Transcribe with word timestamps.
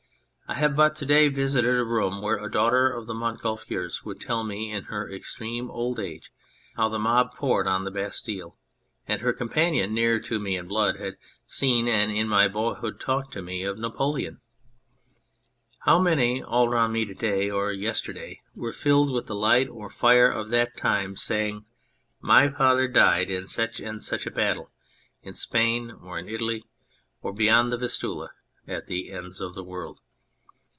I 0.47 0.55
have 0.55 0.75
but 0.75 0.97
to 0.97 1.05
day 1.05 1.29
visited 1.29 1.77
a 1.77 1.85
room 1.85 2.21
where 2.21 2.35
a 2.35 2.51
daughter 2.51 2.89
of 2.91 3.05
the 3.05 3.13
Montgolfiers 3.13 4.03
would 4.03 4.19
tell 4.19 4.43
me 4.43 4.69
in 4.69 4.83
her 4.83 5.09
extreme 5.09 5.71
old 5.71 5.97
age 5.97 6.29
how 6.75 6.89
the 6.89 6.99
mob 6.99 7.33
poured 7.33 7.67
on 7.67 7.85
the 7.85 7.89
Bastille, 7.91 8.57
and 9.07 9.21
her 9.21 9.31
companion, 9.31 9.93
nearer 9.93 10.19
to 10.19 10.39
me 10.41 10.57
in 10.57 10.67
blood, 10.67 10.97
had 10.99 11.15
seen, 11.45 11.87
and 11.87 12.11
in 12.11 12.27
my 12.27 12.49
boyhood 12.49 12.99
talked 12.99 13.31
to 13.31 13.41
me 13.41 13.63
of, 13.63 13.77
Napoleon. 13.77 14.39
How 15.85 15.97
many 15.99 16.43
all 16.43 16.67
round 16.67 16.91
me, 16.91 17.05
to 17.05 17.13
day 17.13 17.49
or 17.49 17.71
yesterday, 17.71 18.41
were 18.53 18.73
filled 18.73 19.09
with 19.09 19.27
the 19.27 19.35
light 19.35 19.69
or 19.69 19.89
fire 19.89 20.27
of 20.29 20.49
that 20.49 20.75
time, 20.75 21.15
saying," 21.15 21.65
My 22.19 22.49
father 22.49 22.89
died 22.89 23.29
in 23.29 23.47
such 23.47 23.79
and 23.79 24.03
such 24.03 24.25
a 24.27 24.31
battle," 24.31 24.69
in 25.23 25.33
Spain, 25.33 25.91
or 25.91 26.19
in 26.19 26.27
Italy, 26.27 26.65
or 27.21 27.31
beyond 27.31 27.71
the 27.71 27.77
Vistula 27.77 28.31
at 28.67 28.87
the 28.87 29.13
ends 29.13 29.39
of 29.39 29.53
the 29.55 29.63
world. 29.63 30.01